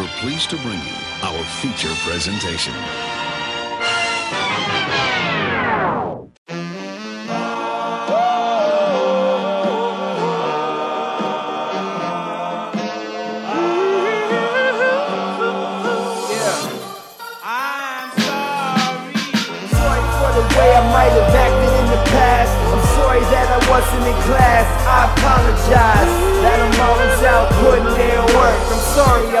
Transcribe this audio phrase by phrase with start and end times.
[0.00, 2.72] we're pleased to bring you our feature presentation.
[17.44, 18.08] I'm
[19.68, 22.52] sorry for the way I might have acted in the past.
[22.72, 24.64] I'm sorry that I wasn't in class.
[24.88, 27.79] I apologize that I'm always out putting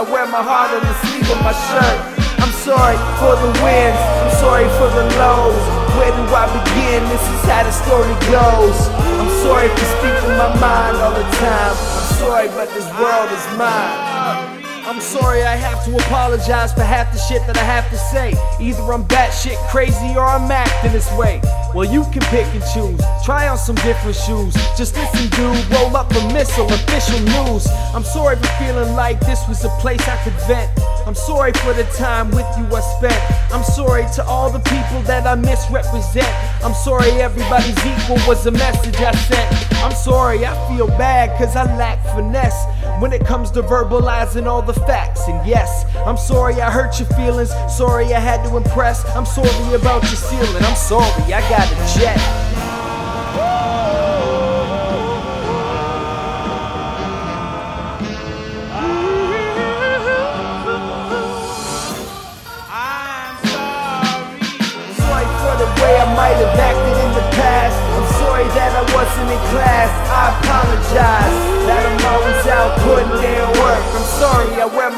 [0.00, 1.98] I wear my heart on the sleeve of my shirt.
[2.40, 4.00] I'm sorry for the wins.
[4.00, 5.60] I'm sorry for the lows.
[6.00, 7.04] Where do I begin?
[7.12, 8.80] This is how the story goes.
[8.96, 11.76] I'm sorry for speaking my mind all the time.
[11.76, 14.59] I'm sorry, but this world is mine.
[14.90, 18.34] I'm sorry I have to apologize for half the shit that I have to say.
[18.58, 21.40] Either I'm batshit crazy or I'm acting this way.
[21.72, 23.00] Well, you can pick and choose.
[23.24, 24.52] Try on some different shoes.
[24.76, 25.70] Just listen, dude.
[25.70, 27.68] Roll up a missile, official news.
[27.94, 30.68] I'm sorry for feeling like this was a place I could vent.
[31.06, 33.54] I'm sorry for the time with you I spent.
[33.54, 36.26] I'm sorry to all the people that I misrepresent.
[36.64, 39.72] I'm sorry everybody's equal was a message I sent.
[39.84, 42.66] I'm sorry I feel bad cause I lack finesse
[43.00, 45.28] when it comes to verbalizing all the facts.
[45.28, 47.50] And yes, I'm sorry I hurt your feelings.
[47.68, 49.04] Sorry I had to impress.
[49.16, 50.62] I'm sorry about your ceiling.
[50.64, 52.18] I'm sorry I got a jet.
[62.72, 63.80] I'm sorry
[64.96, 67.76] Sorry for the way I might have acted in the past.
[67.96, 69.90] I'm sorry that I wasn't in class.
[70.08, 71.89] I apologize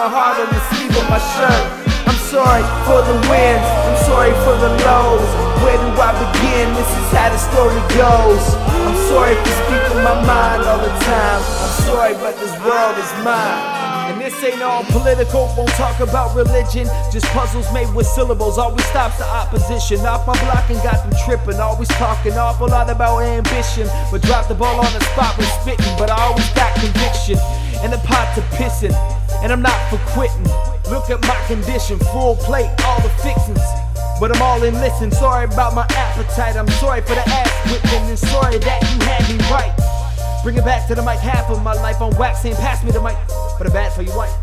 [0.03, 1.67] my heart on the sleeve of my shirt.
[2.11, 3.63] I'm sorry for the wins.
[3.63, 5.31] I'm sorry for the lows.
[5.63, 6.75] Where do I begin?
[6.75, 8.43] This is how the story goes.
[8.67, 11.39] I'm sorry for speaking my mind all the time.
[11.39, 13.63] I'm sorry, but this world is mine.
[14.11, 16.91] And this ain't all political, won't talk about religion.
[17.15, 20.03] Just puzzles made with syllables, always stops the opposition.
[20.03, 21.63] Off my block and got them tripping.
[21.63, 23.87] Always talking awful lot about ambition.
[24.11, 25.95] But drop the ball on the spot when spitting.
[25.95, 27.39] But I always got conviction.
[27.83, 28.95] And the pot to pissing.
[29.43, 30.47] And I'm not for quitting.
[30.91, 33.63] Look at my condition, full plate, all the fixings.
[34.21, 36.57] But I'm all in listen, sorry about my appetite.
[36.57, 39.75] I'm sorry for the ass whipping and sorry that you had me right.
[40.43, 42.91] Bring it back to the mic, half of my life on wax, saying pass me
[42.91, 43.17] the mic.
[43.59, 44.35] For the bad for you white.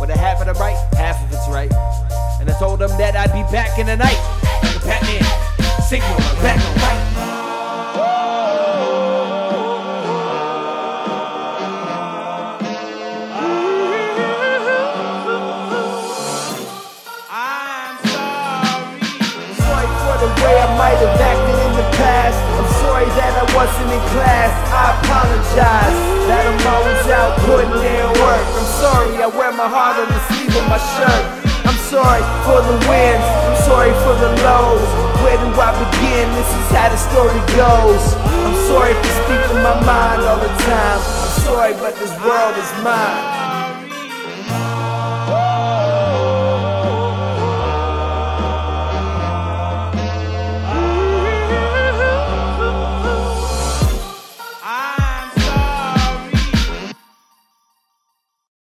[0.00, 1.72] With a half of the right, half of it's right.
[2.40, 4.18] And I told them that I'd be back in the night.
[4.62, 5.22] A Batman,
[20.24, 22.38] the way I might have acted in the past.
[22.56, 24.52] I'm sorry that I wasn't in class.
[24.72, 25.96] I apologize
[26.32, 28.44] that I'm always out putting in work.
[28.56, 31.24] I'm sorry I wear my heart on the sleeve of my shirt.
[31.68, 33.20] I'm sorry for the wins.
[33.20, 34.88] I'm sorry for the lows.
[35.20, 36.24] Where do I begin?
[36.32, 38.04] This is how the story goes.
[38.24, 41.00] I'm sorry for speaking my mind all the time.
[41.04, 43.43] I'm sorry, but this world is mine.